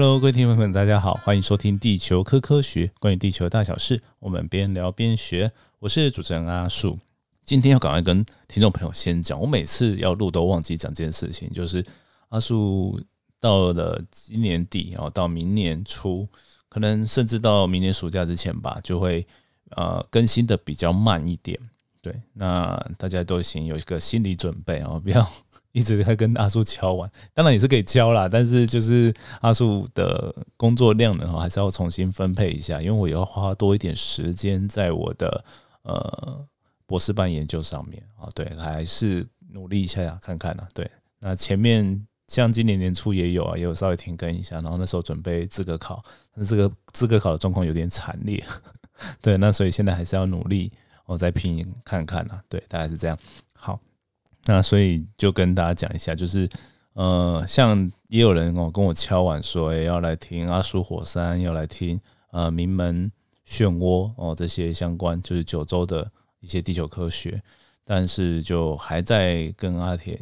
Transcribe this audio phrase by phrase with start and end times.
[0.00, 5.50] Hello，各位听众朋友，大家好，欢迎收听《地球科科学》，关于地球大小事，我们边聊边学。
[5.80, 6.96] 我是主持人阿树，
[7.42, 11.84] 今天要赶快跟听众朋友先讲，我每次要录都忘记讲这件事情，就是
[12.28, 12.96] 阿树
[13.40, 16.28] 到了今年底，然后到明年初，
[16.68, 19.26] 可能甚至到明年暑假之前吧，就会
[19.70, 21.58] 呃更新的比较慢一点。
[22.00, 25.28] 对，那大家都先有一个心理准备啊，不要。
[25.78, 35.44] 一直在跟阿树敲完，当然也是可以敲啦，但是就是阿树的工作量呢，还是要重新分配一下，因为我要花多一点时间在我的
[35.82, 36.44] 呃
[36.84, 38.28] 博士班研究上面啊。
[38.34, 40.66] 对，还是努力一下呀看看呢。
[40.74, 46.02] 对，那前面像今年年初也有啊，也有稍微停更一下，然后那时候准备资格考，
[46.34, 48.44] 但是这个资格考的状况有点惨烈。
[49.22, 50.72] 对，那所以现在还是要努力，
[51.06, 52.42] 我再拼看看啊。
[52.48, 53.16] 对，大概是这样。
[53.54, 53.78] 好。
[54.48, 56.48] 那所以就跟大家讲一下，就是
[56.94, 63.12] 呃，像也有人哦跟我敲碗说，哎，要来听阿叔火山，要来听呃名门
[63.46, 66.10] 漩涡哦这些相关，就是九州的
[66.40, 67.42] 一些地球科学，
[67.84, 70.18] 但是就还在跟阿田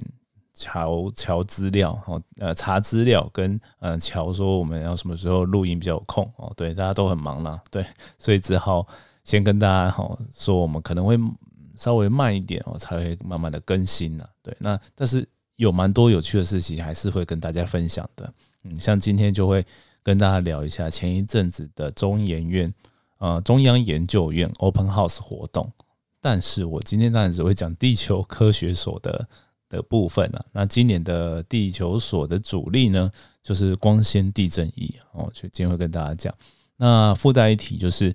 [0.52, 7.86] 瞧瞧资料哦，呃查资料跟呃瞧说我们要什么时候录音比较有空哦，对，大家都很忙啦，对，
[8.18, 8.84] 所以只好
[9.22, 11.16] 先跟大家好说，我们可能会。
[11.76, 14.26] 稍微慢一点哦，才会慢慢的更新呢。
[14.42, 18.32] 对，那但是有蛮多有趣的事情，还是会跟大家分享的。
[18.64, 19.64] 嗯，像今天就会
[20.02, 22.72] 跟大家聊一下前一阵子的中研院
[23.18, 25.70] 呃中央研究院 Open House 活动。
[26.20, 29.28] 但是我今天当然只会讲地球科学所的
[29.68, 30.44] 的部分了。
[30.52, 33.10] 那今年的地球所的主力呢，
[33.42, 36.34] 就是光纤地震仪哦，就今天会跟大家讲。
[36.76, 38.14] 那附带一提就是。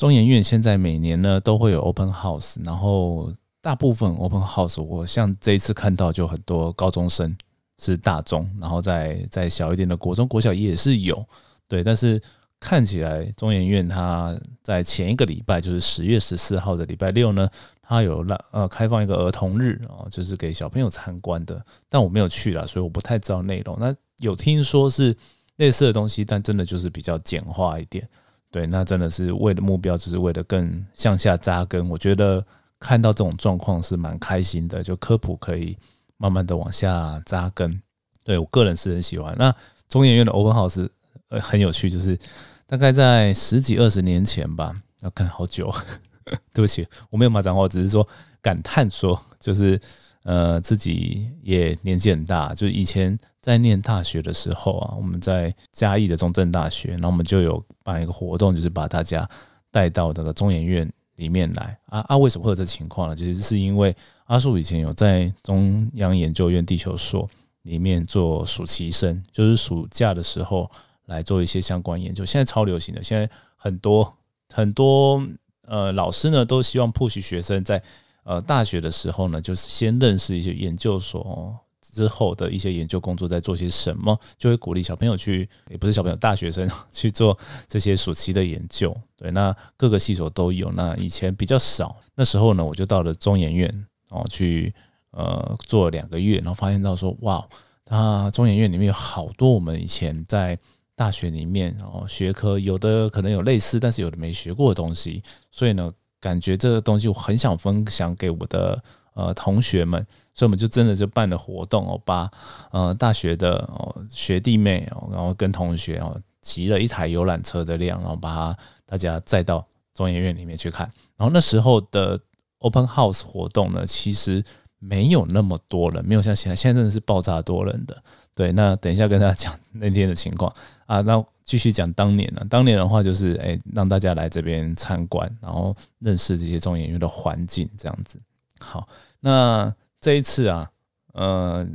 [0.00, 7.36] 中研院现在每年呢都会有 open house，然后大部分 open house，我像这一次看到就很多高中生
[7.78, 11.22] 是大中，然后在在小一点的国中国小也是有，
[11.68, 12.18] 对，但是
[12.58, 17.46] 看起来中研院它在前一个礼拜就是十月十四号的礼拜六呢，
[17.82, 23.76] 它有让呃开放一个儿童日啊，就是给小朋友参观的，但我没有去了，所以我不太知道内容。
[23.78, 25.14] 那有听说是
[25.56, 28.08] 类似的东西，但真的就是比较简化一点。
[28.52, 31.88] 对，那真的是为了目标，只是为了更向下扎根。
[31.88, 32.44] 我觉得
[32.80, 35.78] 看到这种状况是蛮开心的，就科普可以
[36.16, 37.80] 慢慢的往下扎根。
[38.24, 39.34] 对我个人是很喜欢。
[39.38, 39.54] 那
[39.88, 40.88] 中研院的 Open House
[41.28, 42.18] 呃很有趣，就是
[42.66, 45.72] 大概在十几二十年前吧，要看好久。
[46.52, 48.06] 对不起，我没有骂脏话，只是说
[48.42, 49.80] 感叹说，就是
[50.24, 53.16] 呃自己也年纪很大，就以前。
[53.42, 59.28] 在念大学的时候啊，我们在嘉义的中正大学，然后我们就有办一个活动，就是把大家
[59.70, 62.16] 带到这个中研院里面来啊啊！
[62.16, 63.16] 为什么会有这情况呢？
[63.16, 67.28] 其实是因为阿树以前有在中央研究院地球所
[67.62, 70.70] 里面做暑期生，就是暑假的时候
[71.06, 72.26] 来做一些相关研究。
[72.26, 74.16] 现在超流行的，现在很多
[74.52, 75.22] 很多
[75.66, 77.82] 呃老师呢都希望 push 学生在
[78.24, 81.58] 呃大学的时候呢，就是先认识一些研究所。
[81.90, 87.36] 之后的一些研究工作在做些什么，就会鼓励小朋友去，也不是小朋友，大学生 去做
[87.68, 88.96] 这些暑期的研究。
[89.16, 90.70] 对，那各个系所都有。
[90.72, 94.72] 那以前比较少，那时候呢，我就到了中研院哦，去
[95.10, 97.46] 呃做了两个月，然后发现到说，哇，
[97.84, 100.58] 他中研院里面有好多我们以前在
[100.94, 105.22] 大学里面哦学科有的可能有类似，但是有的没学过的东西。
[105.50, 108.82] 所以呢，感觉这个东西我很想分享给我的
[109.14, 110.06] 呃同学们。
[110.40, 112.30] 所以我们就真的就办了活动哦，把
[112.70, 118.56] 呃大学的哦学弟妹哦，然后跟同学哦骑了一台游览车的量，然后把
[118.86, 119.62] 大家载到
[119.92, 120.90] 中研院里面去看。
[121.18, 122.18] 然后那时候的
[122.60, 124.42] open house 活动呢，其实
[124.78, 128.02] 没有那么多人，没有像现在，现在真的是爆炸多人的。
[128.34, 130.50] 对，那等一下跟大家讲 那天的情况
[130.86, 132.42] 啊，那继续讲当年呢。
[132.48, 138.18] 当年的话就是，哎，让大家来这边参观，然后认识这些中研院的环境，这样子。
[138.58, 138.88] 好，
[139.20, 139.70] 那。
[140.00, 140.70] 这一次啊，
[141.12, 141.66] 呃，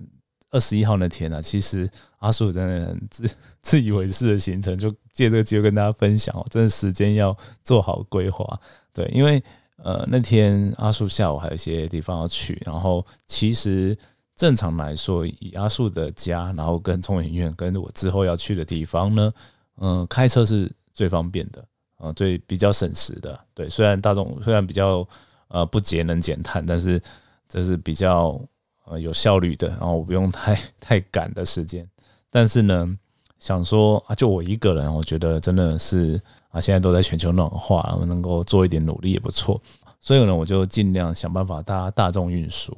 [0.51, 1.89] 二十一号那天呢，其实
[2.19, 6.45] 阿叔真的很自 自以为是的行程，就借这个机会跟大家分享哦。
[6.49, 8.59] 真的时间要做好规划，
[8.93, 9.43] 对，因为
[9.77, 13.97] 呃那天阿叔下午还有一些地方要去，然后其实
[14.35, 19.31] 正常来说，以阿叔的家，然后跟中研院，跟我之后要去的地方呢，
[19.77, 21.65] 嗯，开车是最方便的，
[21.97, 23.69] 啊，最比较省时的，对。
[23.69, 25.07] 虽然大众虽然比较
[25.47, 27.01] 呃不节能减碳，但是
[27.47, 28.39] 这是比较
[28.85, 31.87] 呃有效率的，然后我不用太太赶的时间。
[32.29, 32.97] 但是呢，
[33.39, 39.61] 想说啊，就我一个人，我觉得真的是啊，现在都在全球暖化，能够做一点努力也不错。
[39.99, 42.75] 所以呢，我就尽量想办法搭大众运输。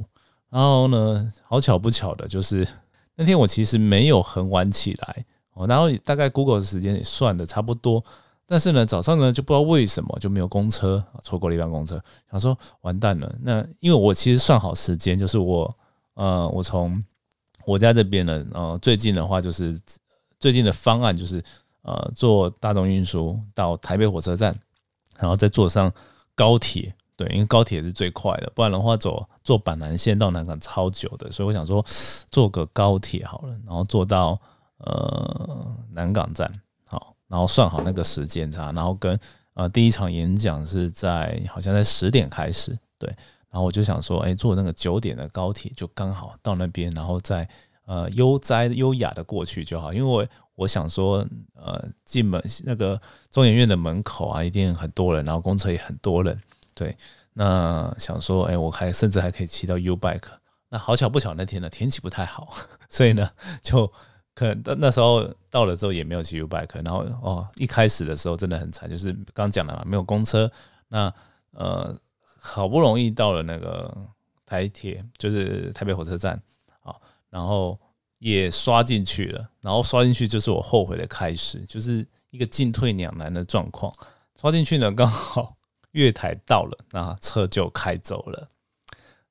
[0.50, 2.66] 然后呢，好巧不巧的就是
[3.16, 8.04] 那天我其实没有很晚起来，哦，然后大概 Google 的时间也算的差不多，
[8.48, 12.02] 但是呢，早上呢就不知道为什么就没有公车，错过了一班公车，
[12.32, 13.36] 想说完蛋了。
[13.42, 15.78] 那因为我其实算好时间，就是我
[16.14, 17.04] 呃，我从
[17.66, 19.78] 我家这边呢，呃，最近的话就是
[20.40, 21.44] 最近的方案就是
[21.82, 24.58] 呃，坐大众运输到台北火车站，
[25.18, 25.92] 然后再坐上
[26.34, 26.94] 高铁。
[27.18, 31.84] 对，因为高铁是最快的，不然的话走坐板南线到南港超久的，所以我想说
[32.30, 34.40] 坐个高铁好了，然后坐到
[34.78, 36.54] 呃南港站，
[37.28, 39.20] 然后算好那个时间差，然后跟
[39.54, 43.10] 呃第一场演讲是在好像在十点开始，对，
[43.50, 47.48] 然后我就想说，哎，坐那个九点的高铁就刚好到那边，然后再
[47.86, 50.26] 呃悠哉优雅的过去就好，因为我
[50.56, 53.00] 我想说，呃，进门那个
[53.30, 56.40] 中研院的门口啊，一定很多人，然后公车也很多人。
[56.74, 56.96] 对，
[57.34, 60.30] 那想说，哎，我还甚至还可以骑到 U bike。
[60.70, 62.54] 那好巧不巧，那天呢天气不太好，
[62.90, 63.30] 所以呢，
[63.62, 63.92] 就
[64.38, 66.76] 可能那时候到了之后也没有骑 U bike。
[66.86, 70.52] 然后哦，一开始的时候真的很惨，就是刚讲了嘛，没有公车。
[70.90, 71.12] 那
[71.52, 71.98] 呃，
[72.40, 73.92] 好不容易到了那个
[74.46, 76.40] 台铁，就是台北火车站，
[76.84, 76.96] 啊，
[77.32, 77.80] 然后
[78.20, 79.50] 也刷进去了。
[79.62, 83.92] 然后刷进去就是我后悔的开始，就是一个进退两难的状况。
[84.40, 85.56] 刷进去呢，刚好。
[85.92, 88.48] 月台到了，那车就开走了。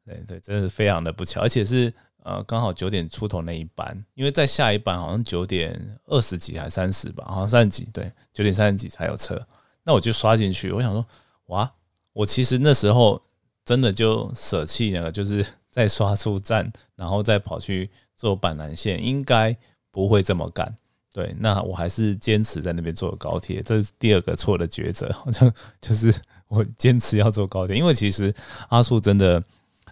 [0.05, 1.95] 对对，真的是非常的不巧，而且是
[2.27, 9.41] 呃刚好九点出头那一班，因为在下一班好像九点二十几还三十吧，好像三十几，对，九点三十几才有车。
[9.85, 11.07] 那我就刷进去，我想说，
[11.47, 11.73] 哇，
[12.13, 13.23] 我其实那时候
[13.65, 19.57] 真的就舍弃那个，就是 在刷出站，然后再跑去坐板南线，应该
[19.93, 20.77] 不会这么干。
[21.13, 25.51] 对，那我还是坚持在那边坐高铁，这是第二个错的抉择， 好像
[25.81, 26.13] 就是。
[26.49, 28.33] 我坚持要坐高铁，因为其实
[28.69, 29.43] 阿树真的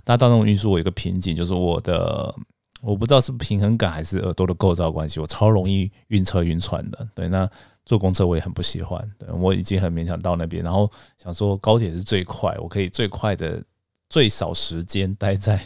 [0.06, 2.34] 那大众运输，我有一个瓶颈，就是我的
[2.82, 7.08] 我不知道是平衡感还是耳朵的构造关系，我超容易晕车晕船的。
[7.14, 7.48] 对，那
[7.86, 9.06] 坐公车我也很不喜欢。
[9.18, 13.62] 对我已经很勉强到那边，然后想说高铁是最快，我可以最快的
[14.08, 15.58] 最少时间待在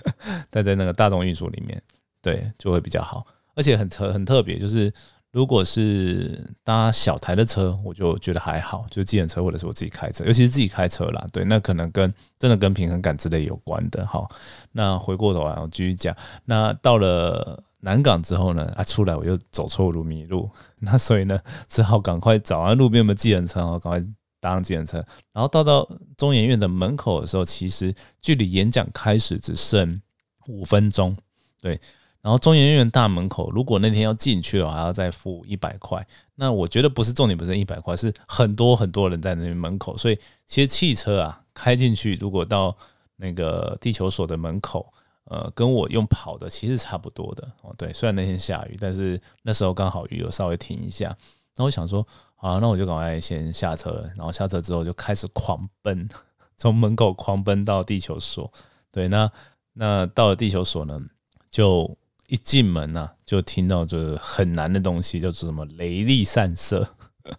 [0.50, 1.82] 待在那个大众运输里面，
[2.20, 4.92] 对，就会比较好，而且很特很特别，就是。
[5.36, 14.06] 如果是搭小台的车，我就觉得还好，就计程车或者是我自己开车，尤其是自己开车啦，对，那可能跟真的跟平衡感之类有关的。
[14.06, 14.30] 好，
[14.72, 16.16] 那回过头来我继续讲，
[16.46, 20.48] 那到了南港之后呢，啊，出来我又走错路迷路，
[20.80, 24.02] 那所以呢，只好赶快找啊路边有没有计程车，然后赶快
[24.40, 24.96] 搭上计程车，
[25.34, 25.86] 然后到到
[26.16, 30.00] 中研院的门口的时候，其实距离演讲开始只剩
[30.48, 31.14] 五分钟，
[31.60, 31.78] 对。
[32.26, 36.04] 然后中研院大门口，如果那天要进去的话，还要再付一百块。
[36.34, 39.96] 那我觉得不是重点，不是一百块，是很多很多人在那边门口。
[39.96, 42.76] 所以其实汽车啊开进去，如果到
[43.14, 44.92] 那个地球所的门口，
[45.26, 47.72] 呃，跟我用跑的其实差不多的哦。
[47.78, 51.16] 对，虽然那天下雨，但是那时候刚好雨有稍微停一下。
[51.54, 54.10] 那我想说，好，那我就赶快先下车了。
[54.16, 56.08] 然后下车之后就开始狂奔，
[56.58, 58.52] 从门口狂奔到地球所。
[58.90, 59.30] 对，那
[59.74, 61.00] 那到了地球所呢，
[61.48, 61.96] 就。
[62.28, 66.88] 一进门呢，就听到就是很难的东西，叫做什么雷利散射，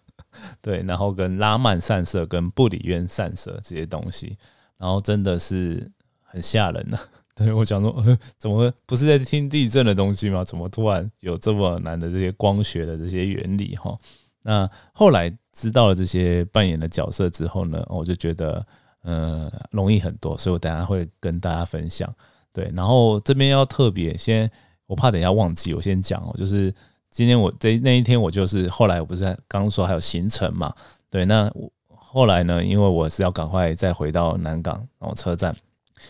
[0.62, 4.38] 对，然后跟拉曼散射、跟布里渊散射这些东西，
[4.78, 5.90] 然后真的是
[6.22, 6.98] 很吓人呐。
[7.36, 10.42] 对我讲说，怎么不是在听地震的东西吗？
[10.42, 13.76] 怎么突然有这么难的这些光学的这些原理？
[13.76, 13.96] 哈，
[14.42, 18.66] 那后来知道了这些扮演的角色之后呢，我就觉得，
[19.02, 22.12] 呃，容易很多，所以我等下会跟大家分享。
[22.52, 24.50] 对，然后这边要特别先。
[24.88, 26.34] 我怕等一下忘记，我先讲哦。
[26.36, 26.74] 就是
[27.10, 30.74] 今天我这那一天，我就是后来我不是刚说还有行程嘛？
[31.10, 32.64] 对，那我后来呢？
[32.64, 35.54] 因为我是要赶快再回到南港然后车站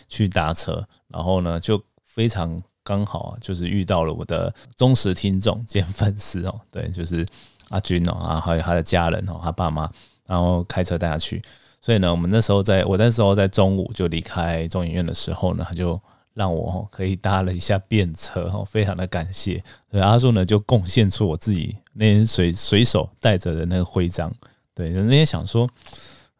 [0.08, 6.61] 去搭车，然后呢就非常刚好啊，就是遇到了我的忠实听众兼粉丝哦。
[6.70, 7.26] 对，就是
[7.70, 9.90] 阿军哦啊，还有他的家人哦，他爸妈，
[10.25, 11.42] 然后开车带他去。
[11.80, 16.00] 所以呢，我们那时候在我那时候在中午就离开中影院的时候呢，他就。
[16.38, 19.61] 让我可以搭了一下便车哈，非常的感谢。
[19.90, 24.33] 对阿树呢，就贡献出我自己那天随随手带着的那个徽章。
[24.73, 25.68] 对，那天想说，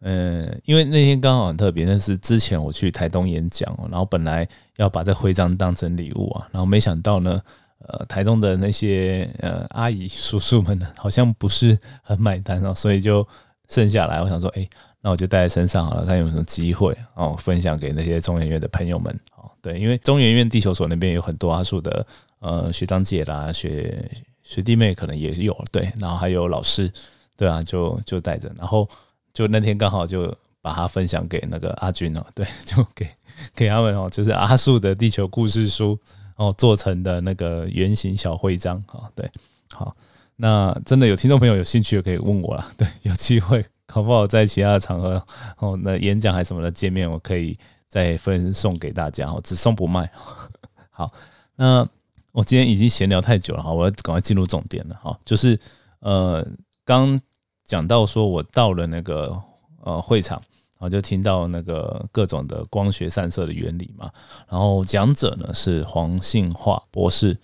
[0.03, 7.43] 嗯，因为那天刚好很特别，那是之前我去台东演讲，然后本来要把这徽章当成礼物啊，然后没想到呢，
[7.81, 13.27] 呃，台东的那些呃阿姨叔叔们呢，好像不是很买单哦，所以就
[13.69, 14.23] 剩下来。
[14.23, 14.69] 我想说，哎，
[15.01, 19.51] 那我就带在身上好了，看有什么机会哦，分享给那些中研院的朋友们哦。
[19.63, 22.07] 对，因为中研院地球所那边有很多阿树的
[22.41, 24.09] 呃学长姐啦、学
[24.43, 26.91] 学弟妹可能也有对，然后还有老师，
[27.37, 28.89] 对啊，就就带着，然后
[29.33, 33.09] 就那天刚好就把它分享给那个阿军哦，对，就给
[33.55, 35.99] 给他们哦，就是阿树的地球故事书
[36.37, 39.31] 哦做成的那个圆形小徽章啊，对，
[39.73, 39.95] 好，
[40.37, 42.73] 那真的有听众朋友有兴趣的可以问我啦。
[42.77, 44.27] 对，有机会，好不好？
[44.27, 45.23] 在其他的场合
[45.59, 50.11] 哦，那演讲还什么的见面，我可以再分送给大家哦，只送不卖。
[50.91, 51.11] 好，
[51.57, 51.89] 那
[52.33, 55.59] 我今天已经闲聊太久了哈，我要赶快进入重点了哈，就是
[56.01, 56.47] 呃，
[56.85, 57.21] 刚
[57.65, 59.41] 讲到说我到了那个
[59.83, 60.43] 呃会场。
[60.81, 64.09] 然后就听到那个各种的光学散射的原理嘛，
[64.49, 67.37] 然后讲者呢是黄信化博士，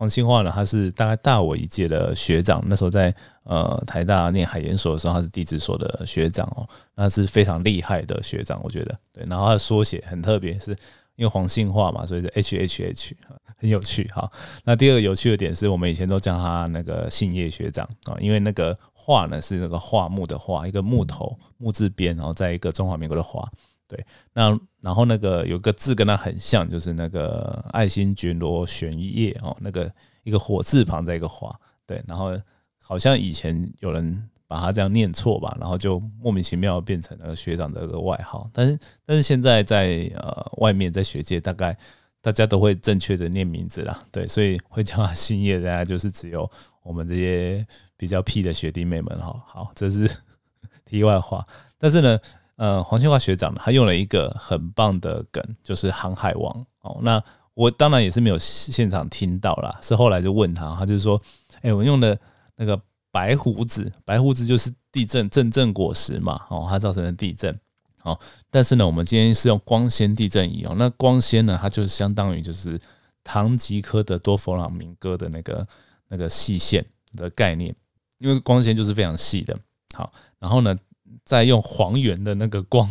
[0.00, 10.70] 黄信化呢他是大概大我一届的学长，那时候在呃台大念海研所的时候，他是地质所的学长哦，那是非常厉害的学长，我觉得对，然后他的缩写很特别，是
[11.16, 13.16] 因为黄信化嘛，所以是 H H H，
[13.58, 14.26] 很有趣哈。
[14.64, 18.76] 那第二个有趣的点是我们以前都叫他那个信业学长啊，因为那个。
[19.02, 23.50] 画呢是那个画木的画，一个木头木字边，然后在一个中华民国的华。
[23.90, 29.92] 对，那然后那个有个字跟它很像，就是那个爱新觉罗玄烨哦，那个
[30.22, 31.54] 一个火字旁在一个华。
[31.84, 32.30] 对，然后
[32.80, 38.48] 好像以前有人把它这样念错吧，然后就莫名其妙变成了学长的一个外号。
[38.52, 41.76] 但是但是现在在呃外面在学界，大概
[42.22, 44.02] 大家都会正确的念名字啦。
[44.12, 46.50] 对，所以会叫他新叶，大家就是只有
[46.82, 47.66] 我们这些。
[48.00, 50.10] 比较屁的学弟妹们，哈，好，这是
[50.88, 51.46] 题外话。
[51.76, 52.18] 但是呢，
[52.60, 56.98] 呃，黄庆华学长呢他用了一个很棒的梗，就是航海王哦。
[57.00, 57.22] 那
[57.54, 61.18] 我当然也是没有现场听到啦，是后来就问他，他就是说，
[61.62, 62.18] 哎，我用的
[62.56, 62.78] 那个
[63.10, 67.58] 白胡子，白胡子就是地震震震果实嘛，哦，它造成的地震。
[67.96, 70.74] 好，但是呢，我们今天是用光纤地震仪哦。
[70.76, 72.78] 那光纤呢，它就是相当于就是
[73.24, 75.66] 唐吉诃德多弗朗明哥的那个
[76.08, 76.84] 那个细线
[77.16, 77.74] 的概念。
[78.18, 79.56] 因为光纤就是非常细的，
[79.94, 80.76] 好，然后呢，
[81.24, 82.88] 在用黄原的那个光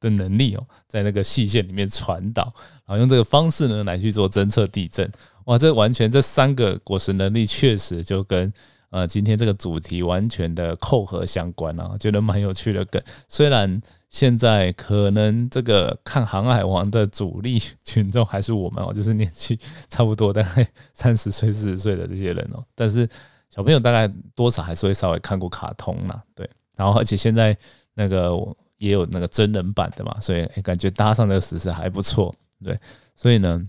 [0.00, 2.52] 的能力哦，在那个细线里面传导，
[2.86, 5.10] 然后用这个方式呢来去做侦测地震，
[5.46, 8.52] 哇，这完全这三个果实能力确实就跟
[8.90, 13.02] 呃今天这个主题完全的扣合相关啊，觉得蛮有趣的梗。
[13.28, 13.80] 虽然
[14.10, 19.58] 现在可能这个看航海王的主力群众还是我们哦，就是年纪
[19.90, 23.08] 差不多大概三十岁四十岁的这些人哦，但是。
[23.50, 27.56] 小朋友大概多少还是会稍微看过卡通啦，对，然后而且现在
[27.94, 28.32] 那个
[28.78, 32.78] 也有那个真人版的嘛，所以感觉搭上这个实事还不错，对，
[33.14, 33.62] 所以呢，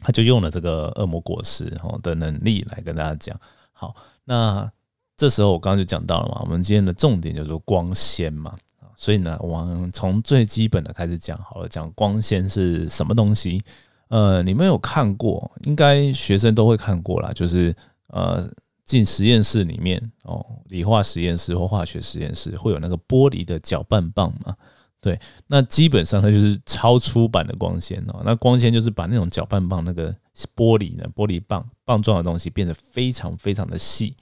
[0.00, 3.38] 他就用了这个恶魔果实哦的能力来跟大家讲。
[3.72, 4.70] 好，那
[5.16, 8.54] 这时候我刚刚就讲到了嘛，我们今天的重点就是光纤嘛，
[8.96, 13.62] 所以呢，我们从最基本的开始讲好了，讲光纤是什么东西。
[14.08, 17.76] 呃，你们有看过，应该学生都会看过啦，就是
[18.06, 18.50] 呃。
[18.88, 24.56] 进实验室里面哦，理化实验室或化学实验室会有那个玻璃的搅拌棒嘛？
[24.98, 28.22] 对，那基本上它就是超粗版的光纤哦。
[28.24, 30.10] 那光纤就是把那种搅拌棒那个
[30.56, 34.16] 玻璃呢，玻璃棒棒状的东西变得非常非常的细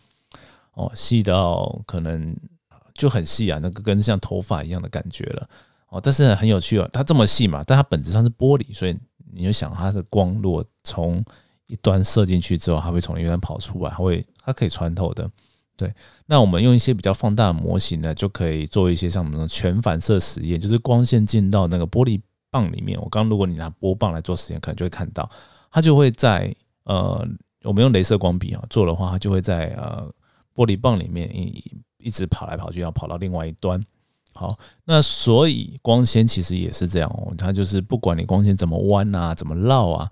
[0.75, 2.37] 哦，细到可能
[2.93, 5.49] 就很细啊，那个跟像头发一样的感觉了
[5.89, 6.01] 哦。
[6.03, 8.95] 但是很有趣哦，它这么细嘛，但它本质上是玻璃，所以
[9.33, 11.25] 你就想它的光如果从
[11.69, 15.29] 一端射进去之后，它会从一端跑出来，它会它可以穿透的。
[15.77, 15.93] 对，
[16.25, 22.19] 那我们用一些比较放大的模型呢，就可以做一些像我们的全反射实验，就是光线进到那个玻璃
[22.51, 22.99] 棒里面。
[22.99, 25.29] 我刚如果你拿波棒来做实验，可能就会看到，
[25.71, 26.51] 它就会在
[26.85, 27.29] 呃，
[27.63, 30.11] 我们用镭射光笔啊做的话，它就会在呃
[30.55, 31.63] 玻璃棒里面一
[31.99, 33.79] 一直跑来跑去，要跑到另外一端。
[34.33, 40.11] 好，那所以光纤其实也是这样哦，它就是不管你光纤怎么弯啊，怎么绕啊。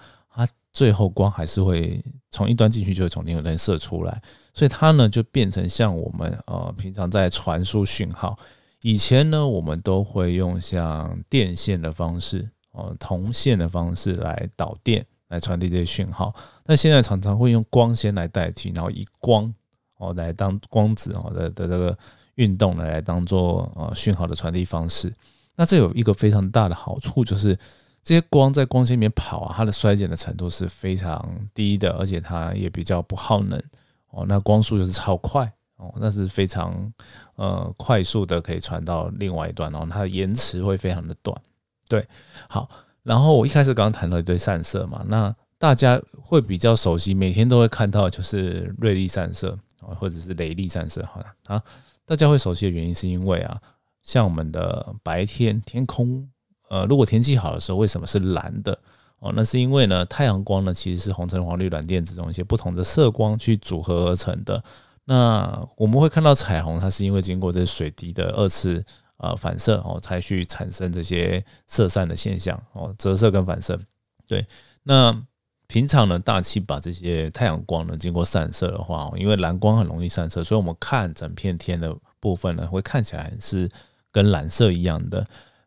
[0.75, 4.21] 最后光还是会从一端进去，就会从另一端射出来，
[4.53, 8.37] 所以它呢就变成像我们呃平常在传输讯号，
[8.83, 16.35] 以前呢我们都会用像电线的方式哦铜线的方式来导电来传递这些讯号，
[16.67, 19.55] 那现在常常会用光纤来代替，然后以光
[19.99, 21.97] 哦来当光子哦的的这个
[22.35, 25.15] 运动来当做呃讯号的传递方式，
[25.55, 27.57] 那这有一个非常大的好处就是。
[28.05, 33.59] 这些光在光纤里面跑啊，它的衰减的程度是非常低的，而且它也比较不耗能
[34.11, 34.27] 哦。
[34.29, 36.93] 那光速就是超快哦，那是非常
[37.37, 41.35] 呃快速的可以传到另外一端哦，它的延迟会非常的短。
[41.89, 42.07] 对，
[42.47, 42.69] 好，
[43.03, 51.63] 然后我一开始刚刚谈到一堆散射嘛，那大家会比较熟悉，每天都会看到就是瑞丽散射啊，或者是雷利散射，好了啊，
[52.05, 53.59] 大家会熟悉的原因是因为啊，
[54.03, 56.29] 像我们的白天天空。
[56.75, 58.77] 呃，如果天气好的时候，为什么是蓝的？
[59.21, 64.61] 哦，那是因为呢，太阳光呢其实是红橙黄绿蓝靛紫这种一些不同的色光去组合而成的。
[65.05, 68.85] 那我们会看到彩虹，它是因为经过这水滴的二次
[69.19, 73.79] 呃反射哦，才去产生这些色散的现象哦，折射跟反射。
[74.27, 74.45] 对，
[74.83, 75.17] 那
[75.69, 83.71] 平常呢，大气把这些太阳光呢经过散射的话，因为蓝光很容易散射，所以我们看整片天的部分呢，会看起来是
[84.11, 85.25] 跟蓝色一样的。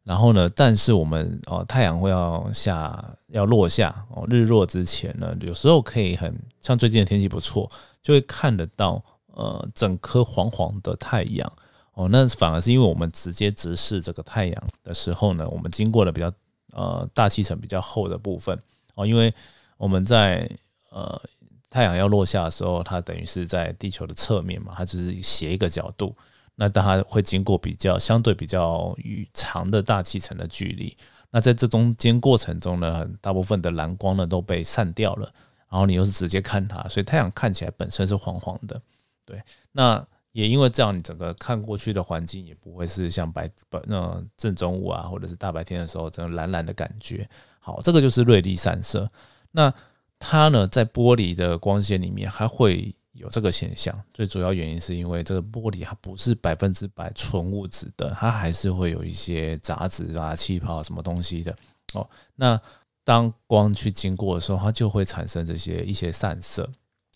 [0.08, 7.70] 然后呢，但是我们哦，太阳会要下要落下哦，日落之前呢，有时候可以很像最近的天气不错，
[8.02, 11.52] 就会看得到呃整颗黄黄的太阳
[11.94, 12.08] 哦。
[12.10, 16.32] 那反而是因为我们直接直视这个太阳的时候呢，我们经过了比较
[16.72, 18.58] 呃大气层比较厚的部分
[18.96, 19.34] 哦，因为
[19.76, 20.50] 我们在
[20.90, 21.22] 呃
[21.70, 26.16] 太阳要落下的时候，它等于是在地球的侧面嘛，它就是斜一个角度。
[26.60, 30.98] 那它会经过比较相对比较与长的大气层的距离，
[31.30, 35.32] 那在这中间过程中呢，大部分的蓝光呢都被散掉了，
[35.70, 38.82] 然后你又是直接看它，所以太阳看起来本身是黄黄的，
[39.24, 39.40] 对。
[39.72, 47.30] 那也因为这样，你整个看过去的环境也不会是像白白那正中午啊，或者是大白天的时候这种蓝蓝的感觉。
[47.60, 49.08] 好，这个就是锐利散射。
[49.52, 49.72] 那
[50.18, 52.96] 它呢，在玻璃的光线里面还会。
[53.18, 61.56] 有这个现象，最主要原因是因为这个玻璃它不是百分之百纯物质的，它还是会有一些杂质啊、气泡什么东西的
[61.94, 62.08] 哦。
[62.36, 62.60] 那
[63.04, 66.70] 当光去经过的时候，它就会产生这些一些散射。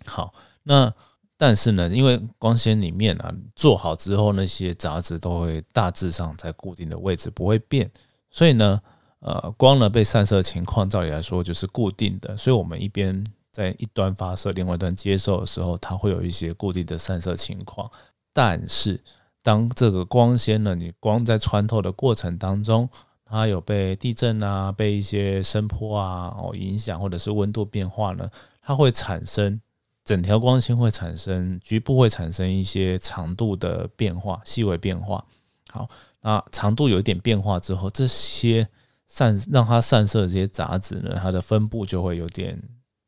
[0.06, 0.94] 好，那
[1.38, 7.90] 但是呢，因为光纤里面啊做好之后，那些杂质都会大致上在固定的位置，不会变，
[8.30, 8.82] 所以呢，
[9.20, 13.24] 呃，光呢被散射情况，照理来说就是固定的，所以我们一边。
[13.52, 17.92] 在一端发射，另外一端接受的时候，它会有一些固定的散射情况。
[18.32, 19.04] 但是，
[19.44, 22.88] 当这个光纤呢，你光在穿透的过程当中，
[23.26, 28.30] 它有被地震啊、被一些声波啊哦影响，或者是温度变化呢，
[28.62, 29.60] 它会产生
[30.06, 35.26] 整条光纤会产生局部会产生一些长度的变化、细微变化。
[35.72, 35.90] 好，
[36.22, 38.68] 那长度有一点变化之后，这些
[39.08, 42.62] 散让它散射的这些杂质呢，它的分布就会有点。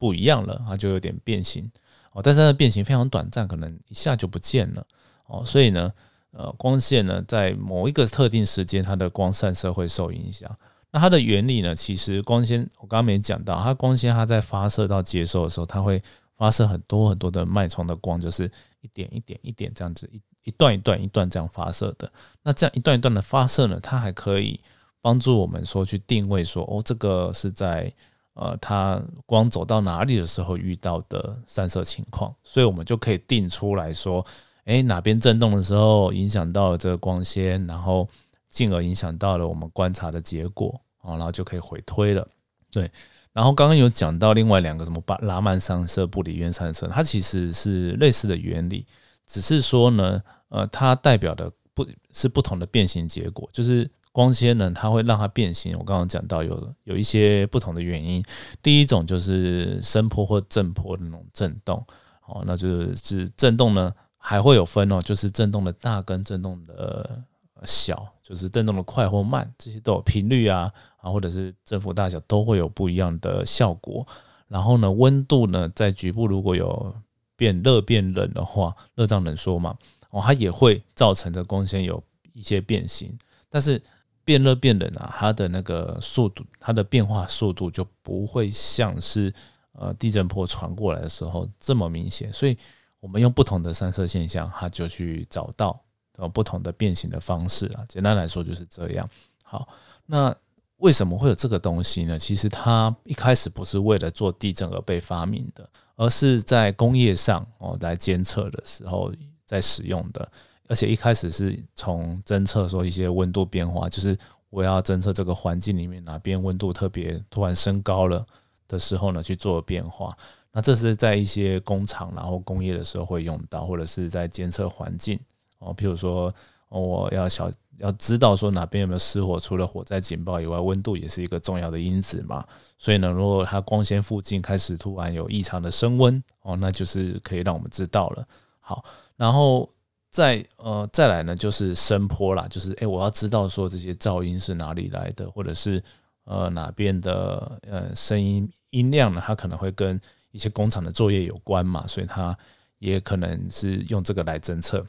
[0.03, 1.71] 不一样了，它就有点变形
[2.11, 4.85] 哦，但是它的变形非常短暂，可能一下就不见了
[5.27, 5.89] 哦，所以呢，
[6.31, 10.53] 呃，光线呢在某一个特定时间，它的光散射会受影响。
[10.91, 16.03] 那它的原理呢，其实光纤我刚刚没讲到，它光纤它在发射到接收的时候，它会
[16.35, 22.11] 发射很多很多的脉冲的光，就是一点一点一点这样子，一一段一段一段这样发射的。
[22.41, 24.59] 那这样一段一段的发射呢，它还可以
[25.01, 27.89] 帮助我们说去定位说，哦，这个是在。
[28.35, 34.25] 呃，它光走到哪里的时候遇到的散射情况，所以我们就可以定出来说，
[34.65, 38.09] 哎，哪边震动的时候影响到了这个光纤，然后
[38.49, 42.27] 进而影响到了我们观察的结果啊，然后就可以回推了。
[42.71, 42.89] 对，
[43.33, 48.85] 然后刚刚有讲到另外两个什么巴拉曼散射、布里渊散射，它其实是类似的原理，
[49.27, 50.19] 只是说呢，
[50.49, 53.87] 呃，它代表的不是不同的变形结果，就是。
[54.13, 55.75] 光纤呢，它会让它变形。
[55.77, 58.23] 我刚刚讲到有有一些不同的原因。
[58.61, 61.83] 第一种就是声波或振波的那种震动，
[62.27, 67.23] 哦，那就是震动呢，还会有分哦，就是震动的大跟震动的
[67.63, 74.05] 小，就是震动的快或慢，这些都有频率啊啊，或者是振幅大小都会有不一样的效果。
[74.47, 76.95] 然后呢，温度呢，在局部如果有
[77.35, 79.75] 变热变冷的话，热胀冷缩嘛，
[80.11, 83.11] 哦，它也会造成这光纤有一些变形，
[83.49, 83.81] 但是。
[84.25, 89.33] 变热变冷啊，它的那个速度，它的变化速度就不会像是
[89.73, 92.57] 呃地震波传过来的时候这么明显，所以
[92.99, 95.79] 我们用不同的散射现象，它就去找到
[96.17, 97.83] 呃不同的变形的方式啊。
[97.89, 99.09] 简单来说就是这样。
[99.43, 99.67] 好，
[100.05, 100.35] 那
[100.77, 102.17] 为什么会有这个东西呢？
[102.17, 109.11] 其实它一开始不是为了做地震而被发明的，而是在工业上哦来监测的时候
[109.45, 110.31] 在使用的。
[110.69, 114.17] 而且一开始是从侦测说一些温度变化，就是
[114.49, 118.25] 我要侦测这个环境里面哪边温度特别突然升高了
[118.67, 120.17] 的时候呢，去做变化。
[120.53, 125.19] 那这是在一些工厂然后工业的时候会用到，或者是在监测环境
[125.59, 126.33] 哦，譬如说
[126.69, 132.45] 我要小要知道说哪边有没有失火，除了火灾警报以外，温度也是一个重要的因子嘛。
[132.77, 138.25] 所以呢，如果它光纤附近开始突然有异常的升温哦，那就是可以让我们知道了。
[138.61, 138.85] 好，
[139.17, 139.69] 然后。
[140.13, 145.83] 再呃再来呢，就是声波啦，就是哎，我要知道说这些噪音是哪里来的，或者是
[146.25, 149.99] 呃哪边的呃声音音量呢，它可能会跟
[150.31, 152.37] 一些工厂的作业有关嘛，所以它
[152.77, 154.85] 也可能是用这个来侦测，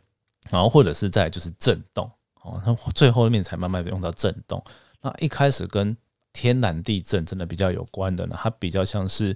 [0.51, 2.05] 然后或者是在就是震动
[2.43, 4.63] 哦，那最后面才慢慢的用到震动。
[5.01, 5.97] 那一开始跟
[6.35, 9.35] 天然地震真的比较有关的呢，它比较像是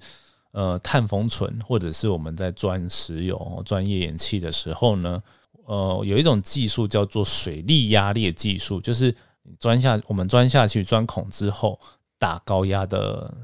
[0.50, 5.22] 呃碳封存，或者是我们在钻石油、钻页岩气的时候呢。
[5.68, 9.14] 呃，有一种技术叫做水力压裂技术，就是
[9.60, 11.78] 钻下我们钻下去钻孔之后，
[12.18, 13.36] 打高压的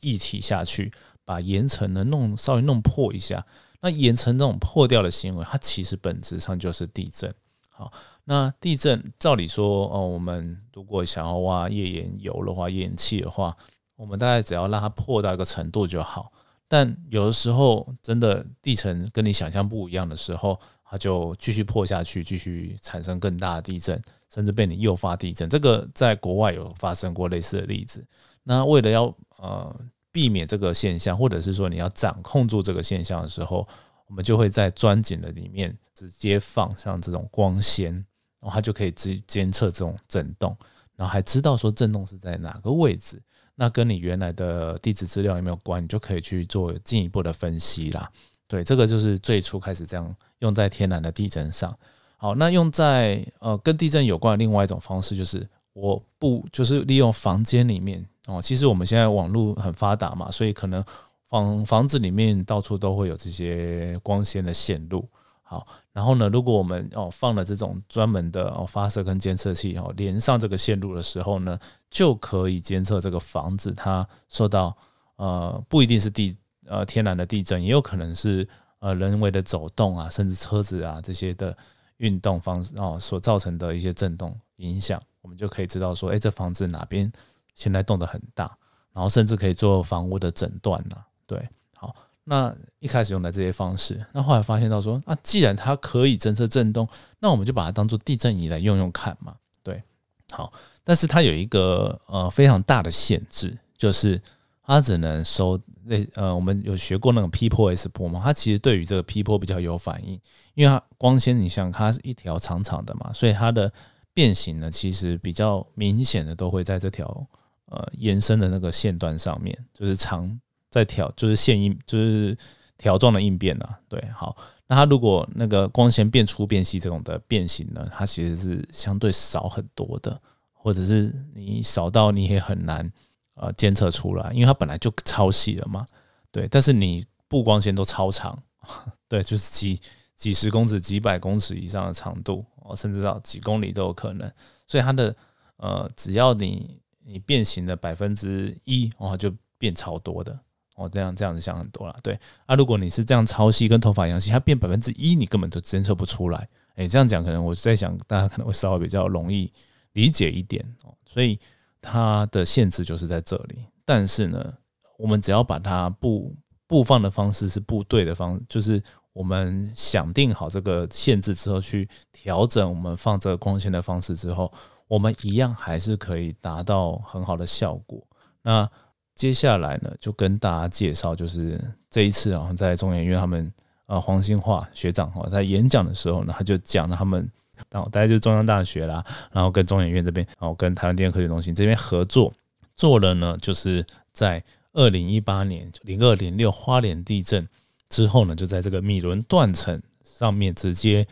[0.00, 0.90] 液体下去，
[1.22, 3.44] 把岩层呢弄稍微弄破一下。
[3.82, 7.30] 那岩层这种破掉的行为，它其实本质上就是地震。
[7.68, 7.92] 好，
[8.24, 13.54] 那地震照理说，哦，我们如果想要挖页岩油的话，页岩气的话，
[13.96, 16.32] 我们大概只要让它破到一个程度就好。
[16.66, 20.58] 但有的时候，真的地层跟你想象不一样的时候，
[20.90, 24.00] 它就继续破下去，继续产生更大的地震，
[24.32, 25.48] 甚至被你诱发地震。
[25.48, 28.06] 这个在国外有发生过类似的例子。
[28.42, 29.74] 那为了要呃。
[30.12, 33.62] 避免这个现象，或者是说你要掌控住这个现象的时候，
[34.06, 37.92] 我们就会在钻井的里面直接放上这种光纤，
[38.40, 40.56] 然后它就可以监监测这种震动，
[40.96, 43.20] 然后还知道说震动是在哪个位置。
[43.54, 48.10] 那跟你原来的地址资料有没有关，你就可以去做进一步的分析啦。
[48.48, 51.76] 对，这个就是最初开始这样用在天然的地震上。
[52.16, 58.06] 好，那用在呃跟地震有关的另外一种方式，就是我不就是利用房间里面。
[58.26, 60.84] 哦，其实我们现在网络很发达嘛，所以可能
[61.28, 65.08] 房房子里面到处都会有这些光纤的线路。
[65.42, 71.56] 好，然后呢，如果我们哦放了这种专门的哦发射跟监测器哦连上这个线路的时候呢，
[71.88, 74.76] 就可以监测这个房子它受到
[75.16, 76.36] 呃不一定是地
[76.68, 78.48] 呃天然的地震，也有可能是
[78.78, 81.56] 呃人为的走动啊，甚至车子啊这些的
[81.98, 87.10] 运动方式哦所造成的一些震动影响，我们就可以知道说，哎，这房子哪边。
[87.58, 88.54] 现在动得很大，
[88.92, 91.06] 然后甚至可以做房屋的诊断了。
[91.26, 96.86] 对，好，那一开始用的这些方式，那后来发现到说，啊，既然它可以侦测震动，
[97.18, 99.34] 那我们就把它当做地震仪来用用看嘛。
[99.62, 99.82] 对，
[100.30, 100.52] 好，
[100.84, 104.20] 但是它有一个呃非常大的限制，就是
[104.62, 110.20] 它只能收那呃，我们有学过那种 P 波 S 波嘛，它其实对于这个 P 波比较有反应，
[110.54, 113.72] 因为它光纤，你想它是一条长长的嘛，所以它的
[114.12, 117.26] 变形呢，其实比较明显的都会在这条。
[117.68, 122.38] 呃，延伸的那个线段上面，就是长在条，就是线应，就是
[122.78, 123.76] 条状的应变啊。
[123.88, 124.36] 对，好，
[124.68, 130.16] 那它如果那个光纤变粗变细这种的变形呢，它其实是相对少很多的，
[130.52, 132.88] 或者是你少到你也很难
[133.36, 135.86] 呃监测出来，因为它本来就超细了嘛。
[136.32, 138.36] 对，但是你布光纤都超长，
[139.08, 139.80] 对，就是几
[140.16, 144.30] 几十公尺、几百公尺以上的长度，哦，甚至到几公里都有可能。
[144.66, 145.14] 所以它的
[145.56, 150.38] 呃，只要你你变形的百分之一哦，就变超多的
[150.74, 151.96] 哦，这样这样子想很多了。
[152.02, 156.48] 对啊，如果你是这样超细，跟头发一样细，它变百分之一，你根本就监测不出来。
[156.74, 159.50] 哎，这样讲可能我在想，大家可能会稍微比较容易
[159.92, 160.92] 理解一点哦。
[161.06, 161.38] 所以
[161.86, 163.64] 它的限制就是在这里。
[163.84, 164.54] 但是呢，
[164.98, 166.34] 我们只要把它布
[166.66, 174.52] 布放的方式是布对的方，就是我们想定好这个限制之后，去调整我们放这个光线的方式之后。
[174.88, 178.06] 我们一样还是可以达到很好的效果。
[178.42, 178.70] 那
[179.16, 183.52] 接下来呢，就跟大家介绍，就是这一次啊，在中研院他们
[183.86, 187.28] 呃黄兴化学长哈，在演讲的时候呢，他就讲了他们，
[187.70, 192.32] 然后大概就是中央大学啦，然后跟中研院这边，然后跟台湾电科学中心这边合作
[192.74, 194.42] 做了呢，就是在
[194.72, 197.48] 二零一八年零二零六花莲地震
[197.88, 201.06] 之后呢，就在这个米伦断层上面直接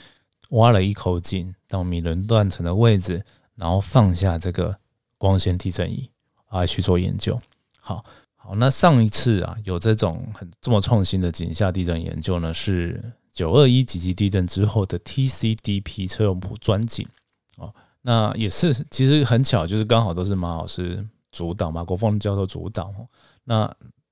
[0.51, 3.25] 挖了一口井到米伦断层的位置。
[3.57, 4.77] 然后放下这个
[5.17, 6.11] 光纤地震仪
[6.49, 7.41] 啊去做研究。
[7.79, 8.05] 好
[8.35, 13.01] 好，那上一次啊有这种很这么创新的井下地震研究呢，是
[13.35, 17.07] 九二一几级地震之后的 TCDP 车用谱钻井
[17.59, 17.75] 哦。
[18.01, 22.95] 那也是其实很巧，就是刚好都是马老师主导，马国凤教授主导。
[23.43, 23.71] 那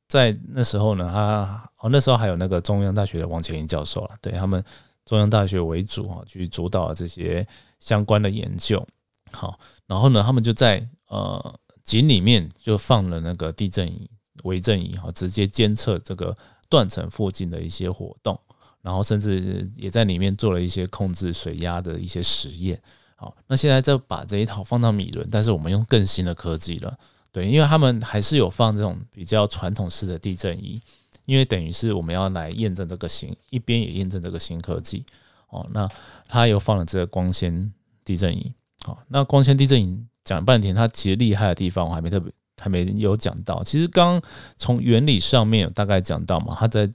[0.09, 4.63] 在那时候呢，他哦那时候还有那个中央大学的王乾英教授了，对他们
[5.05, 7.47] 中央大学为主啊，去主导了这些
[7.79, 8.85] 相关的研究。
[9.31, 11.55] 好，然后呢，他们就在呃
[11.85, 14.11] 井里面就放了那个地震仪、
[14.45, 16.37] 微震仪，哈，直接监测这个
[16.69, 18.39] 断层附近的一些活动，
[18.83, 22.79] 然后甚至也在里面做了一些控制水压的一些实验。
[23.17, 26.99] 好，那现在再把这一套放到米伦，但是我们用更新的科技了，
[27.31, 30.81] 对，因为他们还是有放这种比较传统式的地震仪，
[31.25, 35.05] 因为等于是我们要来验证这个新，一边也验证这个新科技。
[35.51, 35.89] 哦，那
[36.27, 37.73] 他又放了这个光纤
[38.05, 38.53] 地震仪。
[38.85, 43.63] 好，那光纤地震仪讲半天，它其实厉害的地方我还没特别还没有讲到。
[43.63, 44.21] 其实刚
[44.57, 46.91] 从原理上面有大概讲到嘛，它在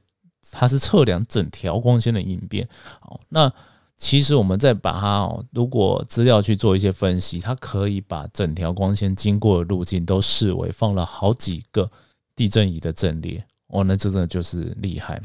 [0.52, 2.68] 它是测量整条光纤的应变。
[3.00, 3.52] 好，那
[3.98, 11.90] 其实我们再把它哦，如果资料去做一些分析，它可以把整条光纤经过的路径都视为放了好几个
[12.36, 13.44] 地震仪的阵列。
[13.68, 15.22] 哦，那这真的就是厉害。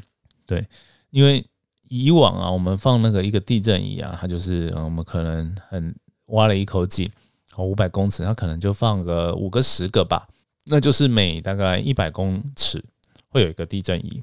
[0.46, 0.66] 对，
[1.10, 1.44] 因为
[1.88, 5.94] 以往啊，我们放那个一个地震仪啊，它就是我们可能很。
[6.26, 7.10] 挖了一口井，
[7.56, 10.26] 哦，五百公尺，它可能就放个五个十个吧，
[10.64, 12.82] 那就是每大概一百公尺
[13.28, 14.22] 会有一个地震仪。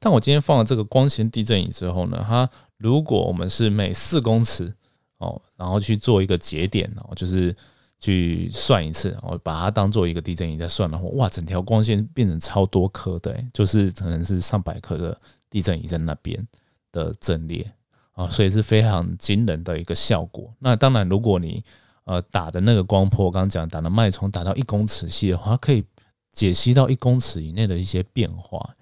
[0.00, 4.74] 但我今天放了这个光纤地震仪之后呢，它如果我们是每四公尺
[5.18, 7.54] 哦，然后去做一个节点哦，就是
[7.98, 16.48] 去算一次，我把它当做一个地震仪在算的话，哇，整条光纤变成超多颗的，就是可能是上百颗的地震仪在那边
[16.90, 17.70] 的阵列
[18.12, 20.50] 啊，所以是非常惊人的一个效果。
[20.60, 21.62] 那当然，如果你
[22.04, 25.84] 呃打的那个光波，刚刚讲打的脉冲达到一公尺细的话，它可以
[26.32, 28.74] 解析到一公尺以内的一些变化。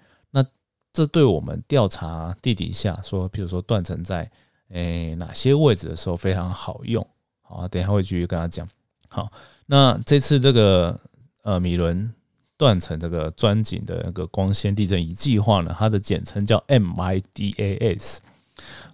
[0.99, 4.29] 这对我们调查地底下，说，比如说断层在
[4.67, 7.07] 诶哪些位置的时候非常好用。
[7.41, 8.67] 好，等一下会继续跟他讲。
[9.07, 9.31] 好，
[9.67, 10.99] 那这次这个
[11.43, 12.13] 呃米伦
[12.57, 18.17] 断层这个钻井的那个光纤地震仪计划呢，它的简称叫 MIDAS。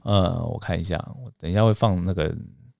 [0.04, 2.32] 呃，我看一下，我等一下会放那个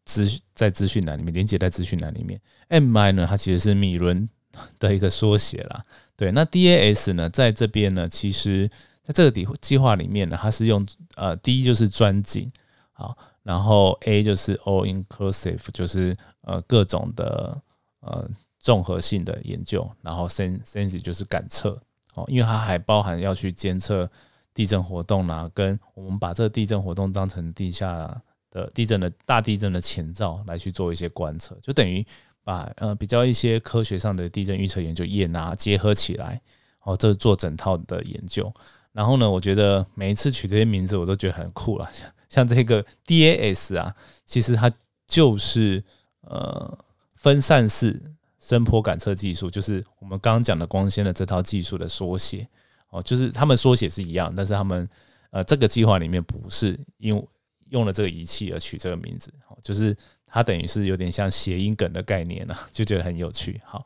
[0.06, 2.40] 资在资讯栏里面，连接在资讯栏里面。
[2.70, 4.30] MI 呢，它其实是米伦
[4.78, 5.84] 的一个缩写啦。
[6.16, 8.70] 对，那 DAS 呢，在这边呢，其实。
[9.06, 12.52] 在这个底计划里面呢，它是用呃，第一就是专井，
[12.92, 17.62] 好，然后 A 就是 all inclusive，就是呃各种的
[18.00, 21.80] 呃综合性的研究，然后 sen sense 就是感测，
[22.16, 24.10] 哦，因为它还包含要去监测
[24.56, 32.04] 地震活动啦，跟我们把这个地震活动当成地下的地震的大地震的前兆来去做一些观测，就等于
[32.44, 36.42] 把呃比较一些科学上的地震预测研究也拿结合起来，
[36.82, 38.52] 哦，这做整套的研究。
[38.96, 41.90] 然后呢，我觉得每一次取这些名字，我都觉得很酷了。
[41.92, 43.94] 像 像这个 DAS 啊，
[44.26, 44.72] 其实它
[45.06, 45.84] 就是
[46.22, 46.78] 呃
[47.18, 48.02] 分散式
[48.40, 52.48] 声波感测技术，就是我们刚刚讲的光纤的这套技术的缩写
[52.90, 53.02] 哦。
[53.02, 54.88] 就是他们缩写是一样，但是他们
[55.30, 57.28] 呃这个计划里面不是用
[57.72, 59.94] 用了这个仪器而取这个名字，哦，就是
[60.26, 63.60] 它等于是有点像谐音梗的概念了，就觉得很有趣。
[63.66, 63.86] 好，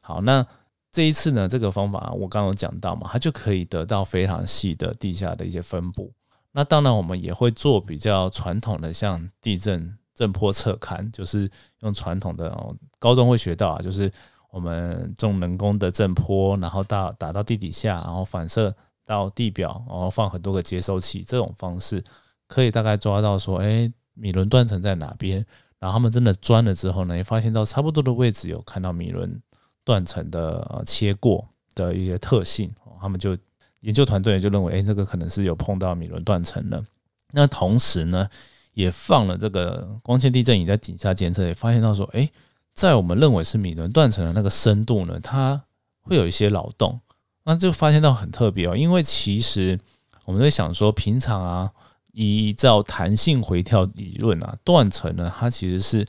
[0.00, 0.46] 好那。
[0.96, 6.10] 这一次呢，这个方法我刚刚讲到嘛，它就可以得到非常细的地下的一些分布。
[6.52, 12.50] 那当然，我们也会做比较传统的，像地震震波测勘，就是用传统的，
[12.98, 14.10] 高中会学到啊，就是
[14.50, 22.02] 我们种人工的震波，然后到打到地底下，然后反射到地表，然后放很多个接收器，这种方式
[22.46, 25.44] 可以大概抓到说，哎，米伦断层在哪边？
[25.78, 29.38] 然后他们真的钻了之后呢，也发现到差不多的位置有看到米伦。
[29.86, 32.68] 断层的呃切过的一些特性，
[33.00, 33.38] 他们就
[33.82, 36.84] 研究团队就认为，哎，这个可能是有碰到米伦断层的。
[37.30, 38.28] 那同时呢，
[38.74, 42.28] 也放了这个光纤地震仪在底下监测，也发现到说，哎，
[42.74, 45.62] 在我们认为是米伦断层的那个深度呢，它
[46.00, 47.00] 会有一些扰动。
[47.44, 49.78] 那就发现到很特别哦，因为其实
[50.24, 51.70] 我们在想说，平常啊，
[52.12, 56.04] 依照弹性回跳理论啊，断层呢，它其实是。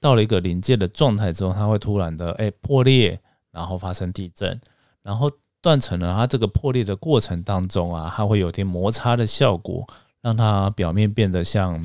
[0.00, 3.20] 到了一个临界的状态之后，它会突然的哎破裂，
[3.52, 4.58] 然后发生地震，
[5.02, 9.86] 然后断层呢，它这个破裂的过程当中啊，它会有点摩擦的效果，
[10.22, 11.78] 让它表面变得像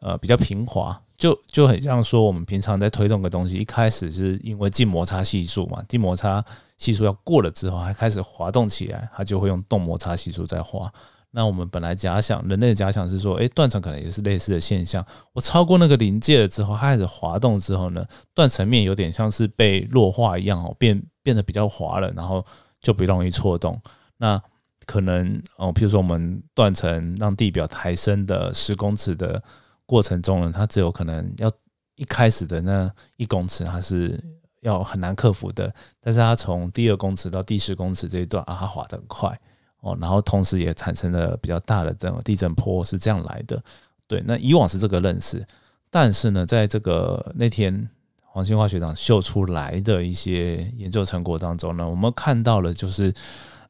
[0.00, 6.42] 呃比较平滑，就就很像说我们平常在推动个东西，一开始是因为静摩擦系数嘛，静摩擦
[6.78, 10.90] 系数要过了之后，还开始滑动起来，它就会用动摩擦系数在滑。
[11.32, 15.04] 那我们本来假想人类的假想是说，哎，断层可能也是类似的现象。
[15.32, 22.44] 我超过那个临界了之后，它开始滑动之后呢，断层面有点像是被弱化一样哦，变变得比较滑了，然后
[22.80, 23.80] 就不容易错动。
[24.16, 24.42] 那
[24.86, 29.40] 可能哦，譬如说我们断层让地表抬升的十公尺的
[29.86, 31.48] 过程中呢，它只有可能要
[31.94, 34.20] 一开始的那一公尺，它是
[34.62, 35.72] 要很难克服的。
[36.00, 39.40] 但是它从第二公尺到第十公尺这一段啊，它滑得很快。
[39.80, 43.62] 哦，然后同时也产生了比较大的这种地震波，是这样来的。
[44.06, 45.46] 对，那以往是这个认识，
[45.90, 47.88] 但是呢，在这个那天
[48.24, 53.12] 黄兴化学长秀出来的一些研究成果当中呢，我们看到了，就是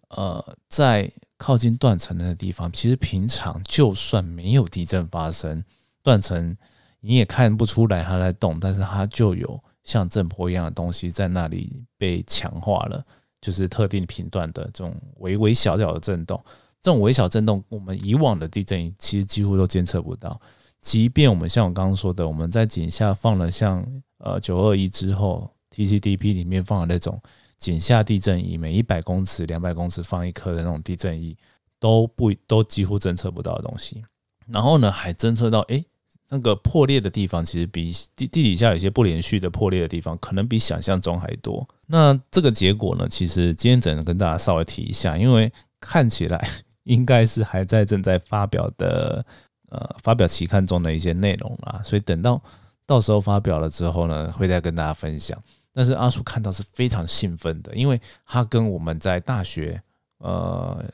[0.08, 5.64] 呃，在靠近断层的地方，其实平常就算没有地震发生，
[6.02, 6.56] 断层
[7.00, 13.04] 你也看不出来它在动，但是它就有像震波一样的东西在那里被强化了。
[13.40, 16.42] 就是特定频段的这种微微小小的震动，
[16.82, 20.40] 这种微小震动，我们以往的地震仪其实几乎都监测不到。
[20.80, 23.84] 即便我们像我刚刚说的，我们在井下放了像
[24.18, 27.20] 呃九二一之后 TCDP 里面放的那种
[27.58, 31.36] 井下地震仪，每一百公尺、两百公尺放一颗的那种地震仪，
[31.78, 34.02] 都不都几乎侦测不到的东西。
[34.46, 35.84] 然后呢，还侦测到哎。
[36.30, 41.68] 那个破裂的地方，其实比地地底下有些不连续的破裂的地方，可能比想象中还多。
[41.86, 46.48] 那这个结果呢，其实今天只能跟大家稍微提一下，因为看起来
[46.84, 49.26] 应该是还在正在发表的
[49.70, 52.40] 呃发表期刊中的一些内容啦，所以等到
[52.86, 55.36] 到时候发表了之后呢，会再跟大家分享。
[55.72, 59.82] 但是阿叔看到是非常兴奋的，因为他跟我们在大学
[60.18, 60.84] 呃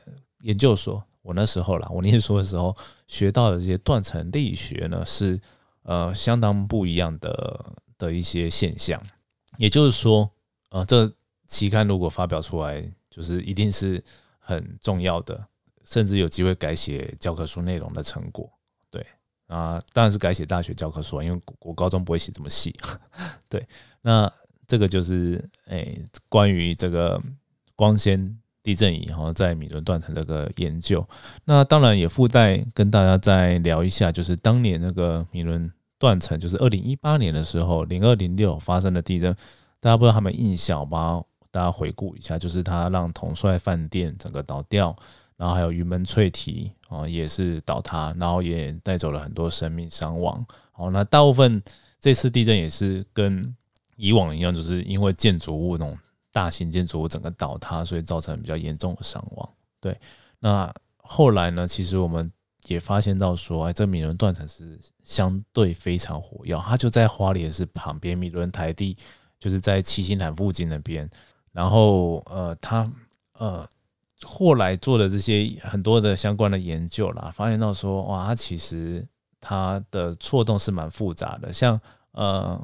[0.41, 2.73] 研究所，我那时候啦，我念书的时候
[3.05, 5.37] 学到的这些断层力学呢，是
[5.83, 9.01] 呃相当不一样的的一些现象。
[9.57, 10.31] 也就是说，
[10.69, 11.11] 呃，这
[11.45, 14.01] 期刊如果发表出来，就是一定是
[14.39, 15.45] 很重要的，
[15.83, 18.49] 甚至有机会改写教科书内容的成果。
[18.89, 19.05] 对
[19.47, 22.73] 啊，当然是改写大学教科书，因为我高中不会写这么细。
[23.49, 23.67] 对，
[24.01, 24.31] 那
[24.65, 27.21] 这个就是诶，关于这个
[27.75, 31.07] 光纤地震仪哈，在米伦断层这个研究。
[31.45, 35.71] 那当然也附带跟大家再聊一下，就是当年那个米伦。
[35.99, 39.35] 断层就是二零一八年的时候，零二零六发生的地震，
[39.79, 41.23] 大家不知道他们印象吗？
[41.49, 44.95] 大家回顾一下，就是它让统帅饭店整个倒掉，
[45.37, 50.45] 然后还有云门翠堤啊也是倒塌，然后也带走了很多生命伤亡。
[50.71, 51.59] 好，那大部分
[51.99, 53.51] 这次地震也是跟
[53.95, 55.97] 以往一样，就是因为建筑物那种
[56.37, 59.49] 大型建筑物整个倒塌，所以造成比较严重的伤亡。
[59.79, 59.97] 对，
[60.39, 62.31] 那后来呢，其实我们。
[62.67, 68.97] 也发现到说，哎，这米伦断层是相对非常火药，它就在花莲市旁边，米伦台地
[69.39, 71.09] 就是在七星潭附近那边。
[71.53, 72.91] 然后，呃，他
[73.39, 73.65] 呃
[74.21, 79.07] 后来做的这些很多的相关的研究啦，发现到说，哇，它其实
[79.39, 81.53] 它的错动是蛮复杂的。
[81.53, 81.79] 像
[82.11, 82.61] 呃，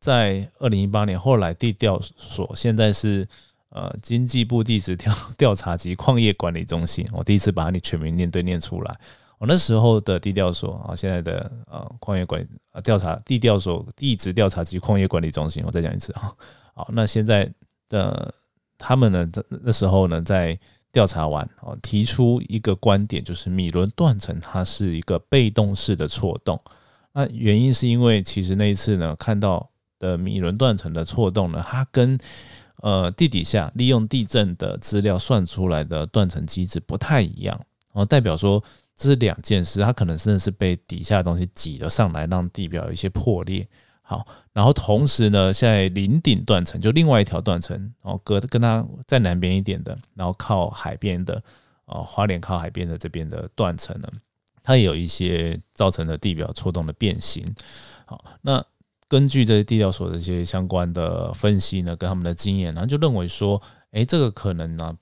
[0.00, 3.28] 在二零一八年，后来地调所现在是
[3.68, 8.98] 呃经济部地质调 调查及矿业管理中心，我第一次把你全名念对念出来。
[9.38, 16.34] 我那时候的地调所啊，现在的呃矿业管呃调查地调所地质调查及矿业管理中心，我再讲一次啊。
[16.74, 17.50] 好，那现在
[17.88, 18.34] 的
[18.76, 19.30] 他们呢，
[19.62, 20.58] 那时候呢，在
[20.92, 26.60] 调查完哦，提出一个观点，就是米伦断层它是一个被动式的错动。
[27.12, 29.69] 那原因是因为其实那一次呢，看到
[30.00, 32.18] 的米伦断层的错动呢，它跟
[32.78, 37.56] 呃地底下利用地震的资料算出来的断层机制不太一样，
[37.92, 38.60] 然后代表说。
[38.96, 43.66] 这是两件事，它可能真的是被底下的东西挤了上来，让地表有一些破裂。
[44.02, 51.42] 好，然后同时呢，在林顶断层就另外一条断层，然后隔跟它在南边一点的，然后靠海边的，
[51.86, 54.08] 哦，花莲靠海边的这边的断层呢，
[54.62, 57.42] 它也有一些造成的地表错动的变形。
[58.04, 58.62] 好，那
[59.10, 64.96] 根据这些地调所的一些相关的分析呢，跟他们的经验，然后就认为说，哎，这个可能呢。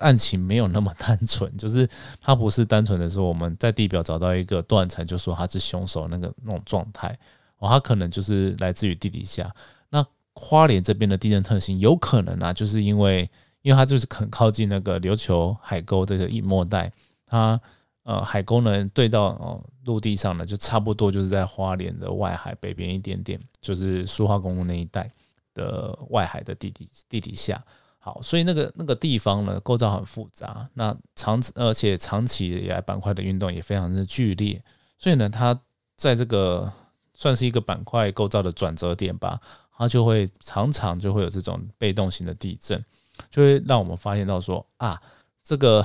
[0.00, 1.88] 案情没有那么单纯， 就是
[2.20, 7.16] 它不是单纯的说我们在地表找到一个断层，就说他是凶手那个那种状态
[7.58, 9.48] 哦，它可能就是来自于地底下。
[9.90, 13.30] 那花莲这边的地震特性有可能啊，就是因为
[13.62, 16.90] 因为它就是很靠近那个琉球海沟这个隐没带，
[17.24, 17.60] 它
[18.02, 25.10] 呃海沟呢对到哦陆地上呢就差不多就是在花莲的外海北边一点点，就是苏花公路那一带
[25.54, 27.62] 的外海的地底地底下。
[27.98, 34.62] 好，所以那个那个地方呢，构造很复杂，那长而且长期以来板块的运动也非常的剧烈，
[34.98, 35.58] 所以呢，它
[35.96, 36.70] 在这个
[37.14, 39.40] 算是一个板块构造的转折点吧，
[39.78, 42.84] 它就会常常就会有这种被动型的地震，
[43.30, 45.00] 就会让我们发现到说啊，
[45.42, 45.82] 这个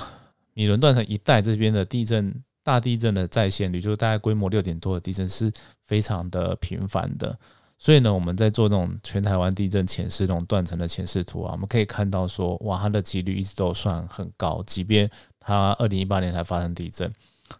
[0.54, 5.52] 米伦断层一带这边的地震大地震的再现率，就是大概规模六点多的地震是
[5.86, 7.38] 非常的频繁的。
[7.78, 14.62] 所以呢，我们在做那种全台湾地震前世、这种断层的前世图啊，我们可以看到说，哇，它的几率一直都算很高。
[14.68, 17.10] 即便它二零一八年才发生地震，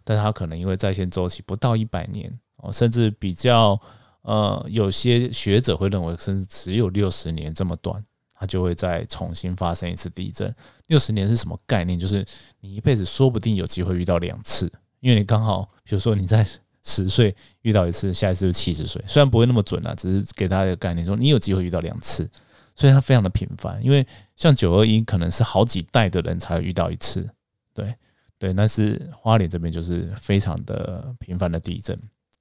[0.04, 3.80] 但它可能因为在线周期不到一百年哦，甚至比较
[4.20, 10.54] 呃，有些学者会认为，甚至只有六十年这么短，它就会再重新发生一次地震。
[10.88, 11.98] 六十年是什么概念？
[11.98, 12.22] 就是
[12.60, 16.46] 你一辈子说不定有机会遇到两次，因为你刚好，比如说你在。
[16.82, 22.26] 十岁遇到一次，下一次就七十岁，虽然不会那么准啊，只是给大家一个概念，说你有机会遇到两次，
[22.74, 23.78] 所以它非常的频繁。
[23.84, 27.28] 因为像九二一，可能是好几代的人才会遇到一次，
[27.74, 27.94] 对
[28.38, 28.54] 对。
[28.54, 31.94] 但是花莲这边就是非常的频繁的地震，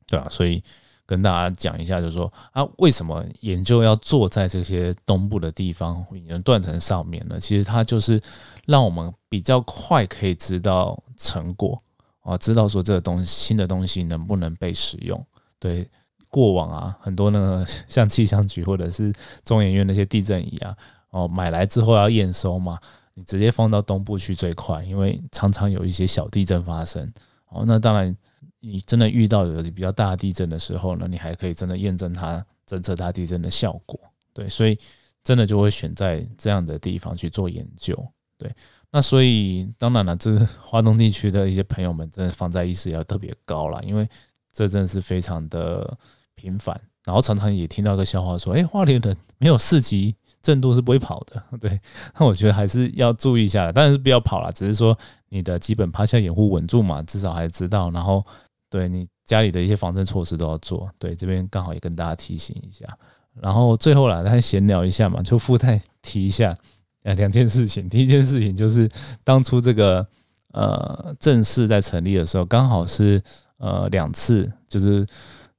[0.07, 0.25] 对吧？
[0.29, 0.63] 所以
[1.05, 7.37] 跟大家讲一下，就是说啊，为什么研究要做在这些东部的地方，能断层上面呢？
[7.37, 8.19] 其实它就是
[8.65, 11.83] 让我们比较快可以知道成果。
[12.29, 15.25] 啊，知道说这个东西新的东西能不能被使用？
[15.57, 15.89] 对，
[16.29, 19.11] 过往啊，很多那个像气象局或者是
[19.43, 20.77] 中研院那些地震仪啊，
[21.09, 22.79] 哦，买来之后要验收嘛，
[23.15, 27.11] 你直接放到东部去最快，因为常常有一些小地震发生。
[27.47, 28.15] 哦，那当然，
[28.59, 33.99] 你真的遇到有比较大地震的时候呢，你还可以真的验证它侦测大地震的效果。
[34.33, 34.77] 对，所以
[35.23, 38.07] 真的就会选在这样的地方去做研究。
[38.37, 38.53] 对。
[38.91, 44.07] 那所以当然了，这个华东地区的一些朋友们真的防灾意识要特别高了，因为
[44.51, 45.97] 这真的是非常的
[46.35, 46.79] 频繁。
[47.05, 50.13] 然后常常也听到个笑话说：“哎，花莲人没有四级
[50.43, 51.41] 震度是不会跑的。
[51.59, 51.79] 对，
[52.19, 54.95] 那我觉得还是要注意一下，当然是不要跑了，只是说
[55.29, 57.89] 你的基本趴下掩护稳住嘛，至少还知道。
[57.91, 58.23] 然后
[58.69, 60.87] 对你家里的一些防震措施都要做。
[60.99, 62.85] 对，这边刚好也跟大家提醒一下。
[63.33, 66.55] 然后最后啦，再闲聊一下嘛，就附带提一下
[67.03, 67.87] 呃两件事情。
[67.89, 68.89] 第一件事情就是
[69.23, 70.05] 当初这个
[70.51, 73.21] 呃正式在成立的时候，刚好是
[73.57, 75.05] 呃两次，就是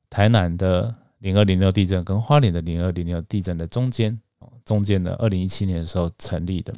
[0.09, 4.19] 台南的零二零六地震跟花莲的零二零六地震的中间，
[4.65, 6.73] 中间的二零一七年的时候成立的。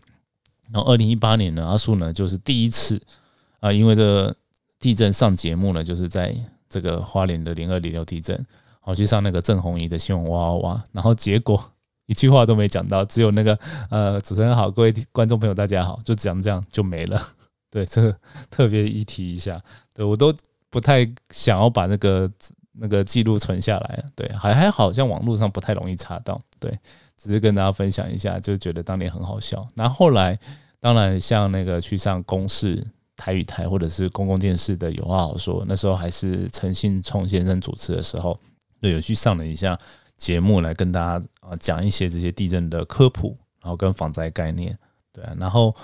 [0.73, 3.01] 然后二零一八年呢，阿树呢就是第一次
[3.61, 4.35] 啊，因为这
[4.79, 6.35] 地震上节目呢，就是在
[6.69, 8.47] 这个花莲的零二零六地震。
[8.85, 11.73] 好去上那个郑红怡的新闻哇哇哇，然后结果
[12.07, 13.59] 一句话都没讲到，只有那个
[13.91, 17.21] 呃主持人好，各位观众朋友大家好，就讲这样就没了。
[17.71, 18.15] 对，这个
[18.51, 19.59] 特别一提一下，
[19.95, 20.35] 对我都
[20.69, 22.31] 不太想要把那个
[22.73, 24.05] 那个记录存下来。
[24.15, 26.41] 对，还还好像网络上不太容易查到。
[26.59, 26.79] 对，
[27.17, 29.67] 只是跟大家分享一下，就觉得当年很好笑。
[29.75, 30.39] 那后来
[30.81, 32.85] 当然像那个去上公视
[33.17, 38.39] 台语台或者是公共电视的有话好说，那时候还是陈信聪先生主持的时候。
[38.81, 39.79] 对，有去上了一下
[40.23, 44.73] 节目来跟大家啊讲一些这些地震的科普，然后跟防灾概念，
[45.13, 45.35] 对啊。
[45.37, 45.75] 然后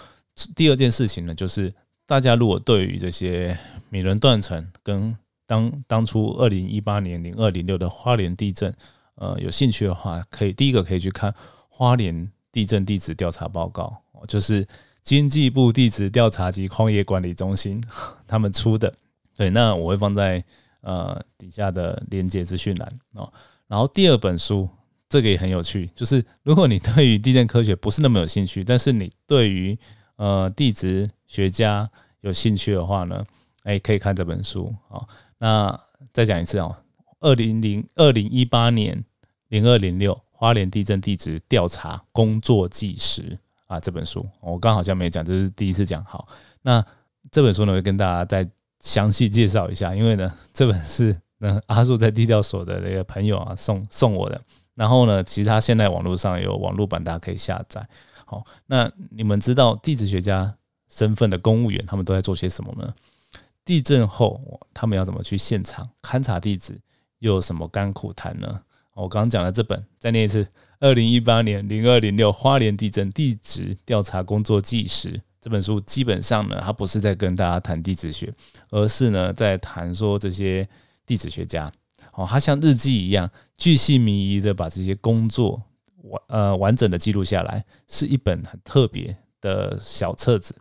[0.55, 1.74] 第二件事情呢，就是
[2.07, 3.59] 大家如果对于这些
[3.91, 5.12] 米伦断层跟
[5.45, 8.72] 当当初二零一八年零二零六的花莲地震，
[9.16, 11.34] 呃，有兴趣的话，可以第一个可以去看
[11.68, 14.64] 花莲地震地质调查报告，就是
[15.03, 17.82] 经济部地质调查及矿业管理中心
[18.28, 18.95] 他们出的。
[19.36, 20.45] 对，那我会放在。
[20.80, 23.30] 呃，底下的连接资讯栏哦。
[23.69, 24.69] 然后第二本书，
[25.09, 29.79] 这个也很有趣，就是如果你对于地震科学不是那么有兴趣，但是你对于
[30.16, 31.89] 呃地质学家
[32.23, 33.25] 有兴趣的话呢，
[33.62, 35.07] 哎，可以看这本书啊。
[35.39, 35.81] 那
[36.12, 36.75] 再讲一次哦，
[37.21, 39.05] 二零零二零一八年
[39.49, 46.05] 零二零六花莲地震地质调查工作纪实啊，这本书我刚好像没讲，这是第一次讲。
[46.05, 46.27] 好，
[46.62, 46.85] 那
[47.31, 48.49] 这本书呢，会跟大家再。
[48.81, 54.41] 详细介绍一下，因为呢，这本是那阿树在低调所的那个朋友啊送送我的。
[54.74, 57.89] 然后呢，其他现在网络上有网络版，大家可以下载。
[58.24, 60.55] 好，那你们知道地质学家
[60.89, 62.95] 身份的公务员，他们都在做些什么呢？
[63.64, 64.41] 地震后，
[64.72, 66.80] 他们要怎么去现场勘察地质，
[67.18, 68.61] 又有什么甘苦谈呢？
[68.95, 70.47] 我刚刚讲了这本，再念一次：
[70.80, 75.20] 二零一八年零二零六花莲地震地质调查工作纪实。
[75.41, 78.32] 这本书基本上呢，它不是在跟大家谈地质学，
[78.70, 80.68] 而是呢在谈说这些
[81.09, 81.72] 地质学家，
[82.12, 85.61] 哦，他像日记一样，巨细靡遗的把这些工作
[86.02, 90.54] 完呃完整的记录下来，是一本很特别的小册子。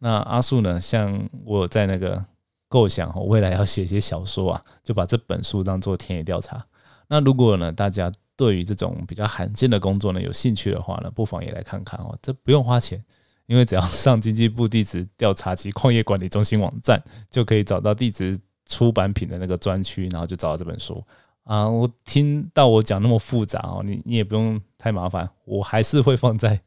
[0.00, 2.24] 那阿树呢，像我在那个
[2.68, 6.66] 构想，我未来要写一些小说啊，就把这本书当做田野调查。
[7.06, 13.02] 那如果呢大家对于这种比较罕见的工作呢有兴趣的话呢，不妨也来看看哦，这不用花钱。
[13.46, 18.38] 因为只要上经济部地质调查及矿业管理中心网站，就可以找到地质
[18.68, 21.04] 出版品的那个专区，然后就找到这本书
[21.42, 21.68] 啊。
[21.68, 26.60] 我听到我讲那么复杂哦，你你也不用太麻烦，我还是会放在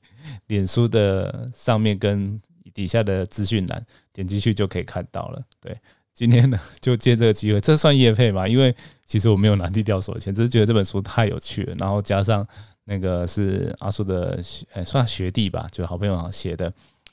[0.47, 2.41] 脸书的上面跟
[2.73, 5.41] 底下的资讯栏，点进去就可以看到了。
[5.61, 5.79] 对，
[6.13, 8.45] 今天呢就借这个机会，这算业配吧？
[8.45, 8.75] 因为
[9.05, 12.45] 其实我没有拿地调所的钱，只是觉得这本书太有趣了，然后加上。
[12.83, 16.65] 那个是阿叔的学，算学弟吧，就好朋友写的，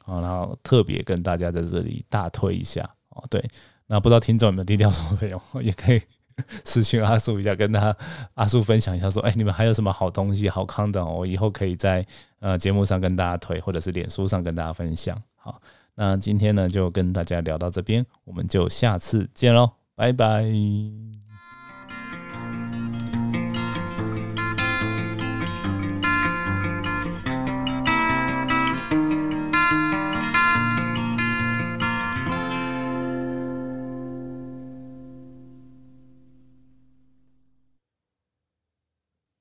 [0.06, 3.22] 啊，然后特别跟大家在这里大推一下哦。
[3.28, 3.44] 对，
[3.88, 6.00] 那不知道听众有没有低调什么费用， 也可以
[6.64, 7.96] 私讯阿叔一下，跟他
[8.34, 12.06] 阿叔分享一下，说，哎，你们还有什么好东西、好康的，我以后可以在
[12.38, 15.20] 呃节目上跟大家推，或者是脸书上跟大家分享。
[15.34, 15.60] 好，
[15.96, 20.44] 那今天呢就跟大家聊到这边，我们就下次见喽，拜拜。